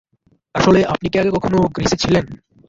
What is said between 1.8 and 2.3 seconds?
ছিলেন?